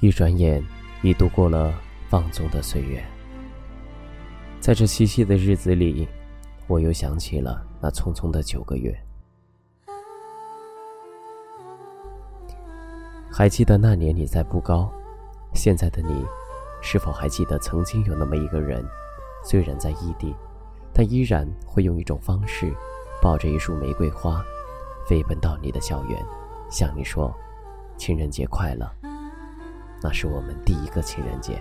[0.00, 0.64] 一转眼，
[1.02, 1.74] 已度过了
[2.08, 3.04] 放纵的岁月。
[4.60, 6.06] 在这七夕的日子里，
[6.68, 8.96] 我又想起了那匆匆的九个月。
[13.28, 14.88] 还记得那年你在步高，
[15.52, 16.24] 现在的你，
[16.80, 18.84] 是否还记得曾经有那么一个人，
[19.44, 20.32] 虽然在异地，
[20.92, 22.72] 但依然会用一种方式，
[23.20, 24.44] 抱着一束玫瑰花，
[25.08, 26.24] 飞奔到你的校园，
[26.70, 27.34] 向你说
[27.98, 28.88] ：“情人节快乐。”
[30.00, 31.60] 那是我们第一个情人节，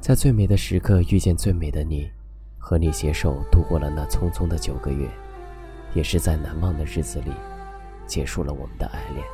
[0.00, 2.10] 在最美的时刻遇见最美的你，
[2.58, 5.08] 和你携手度过了那匆匆的九个月，
[5.94, 7.32] 也是在难忘的日子里，
[8.06, 9.24] 结束了我们的爱恋。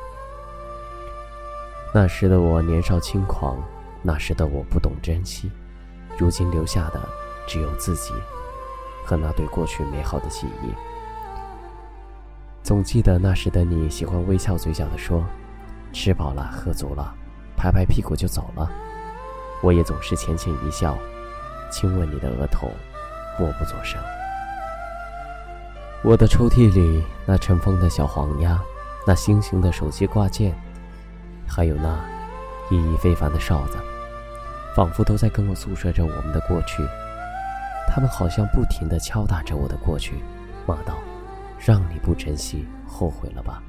[1.93, 3.61] 那时的我年少轻狂，
[4.01, 5.51] 那时的我不懂珍惜，
[6.17, 7.07] 如今留下的
[7.45, 8.13] 只有自己
[9.05, 10.73] 和那对过去美好的记忆。
[12.63, 15.25] 总记得那时的你喜欢微笑嘴角的说
[15.91, 17.13] ：“吃饱了，喝足了。”
[17.63, 18.69] 拍拍屁股就走了，
[19.61, 20.97] 我也总是浅浅一笑，
[21.71, 22.69] 亲吻你的额头，
[23.39, 23.97] 默不作声。
[26.03, 28.59] 我的抽屉里那尘封的小黄鸭，
[29.07, 30.53] 那星星的手机挂件，
[31.47, 31.97] 还有那
[32.69, 33.77] 意义非凡的哨子，
[34.75, 36.85] 仿佛都在跟我诉说着我们的过去。
[37.87, 40.21] 他们好像不停地敲打着我的过去，
[40.65, 40.97] 骂道
[41.65, 43.63] ：“让你不珍惜，后悔了吧？”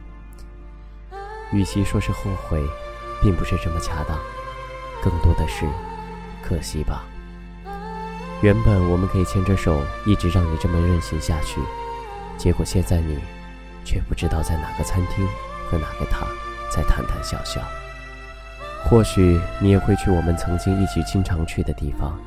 [1.54, 2.60] 与其说是后悔。
[3.22, 4.18] 并不是这么恰当，
[5.02, 5.66] 更多的是
[6.42, 7.04] 可惜吧。
[8.42, 11.60] 原本我们可以牵着手，一直让你这么任性下去，
[12.36, 13.18] 结果现在你
[13.84, 15.26] 却不知道在哪个餐厅
[15.68, 16.26] 和哪个他
[16.70, 17.60] 在谈谈笑笑。
[18.84, 22.18] 或许你也会去我们曾经一起经常去的地方，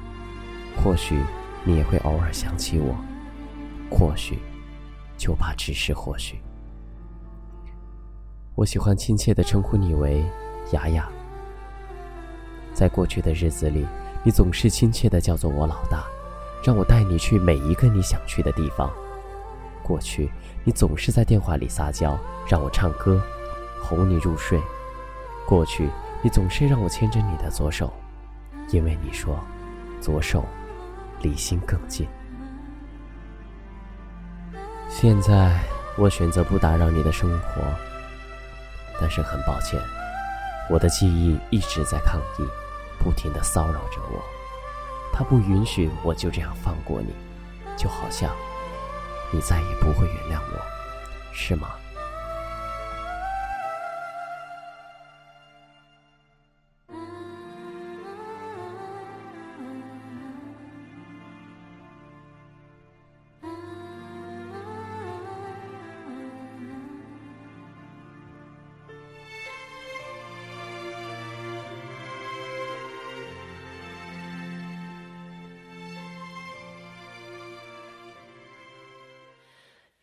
[0.75, 1.21] 或许
[1.63, 2.95] 你也会偶尔想起我，
[3.91, 4.39] 或许
[5.17, 6.41] 就怕只是或许。
[8.55, 10.25] 我喜欢亲切的称呼你为。
[10.71, 11.07] 雅雅，
[12.73, 13.85] 在过去的日子里，
[14.23, 16.03] 你总是亲切的叫做我老大，
[16.63, 18.91] 让我带你去每一个你想去的地方。
[19.81, 20.29] 过去，
[20.65, 22.19] 你总是在电话里撒娇，
[22.49, 23.21] 让我唱歌，
[23.81, 24.61] 哄你入睡。
[25.45, 25.89] 过去，
[26.21, 27.93] 你总是让我牵着你的左手，
[28.69, 29.39] 因为你说，
[30.01, 30.43] 左手
[31.21, 32.05] 离心更近。
[34.89, 35.61] 现在，
[35.97, 37.61] 我选择不打扰你的生活，
[38.99, 39.79] 但是很抱歉。
[40.69, 42.47] 我的记忆一直在抗议，
[42.99, 44.21] 不停的骚扰着我。
[45.13, 47.13] 他不允许我就这样放过你，
[47.77, 48.29] 就好像
[49.31, 50.61] 你再也不会原谅我，
[51.33, 51.69] 是吗？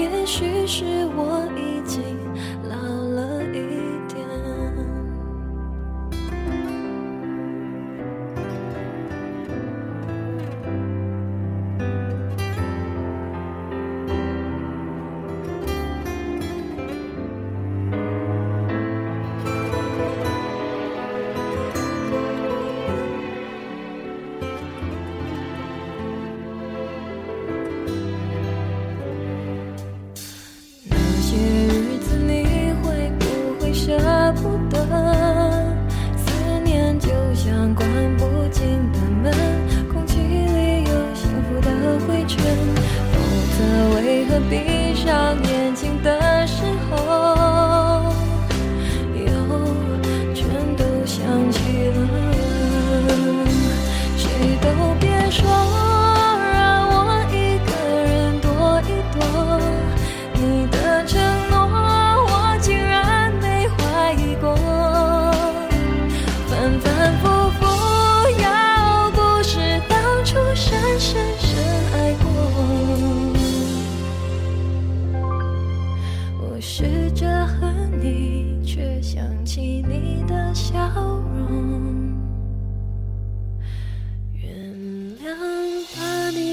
[0.00, 1.46] 也许是我
[45.00, 46.19] 闭上眼睛。